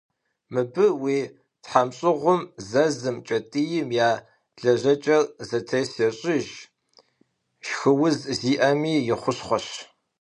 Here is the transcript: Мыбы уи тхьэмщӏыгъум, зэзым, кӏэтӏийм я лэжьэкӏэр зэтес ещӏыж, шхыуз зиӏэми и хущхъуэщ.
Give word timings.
Мыбы 0.53 0.85
уи 1.03 1.19
тхьэмщӏыгъум, 1.63 2.41
зэзым, 2.69 3.17
кӏэтӏийм 3.27 3.89
я 4.07 4.11
лэжьэкӏэр 4.61 5.23
зэтес 5.47 5.91
ещӏыж, 6.07 6.47
шхыуз 7.65 8.17
зиӏэми 8.41 8.95
и 9.13 9.15
хущхъуэщ. 9.21 9.67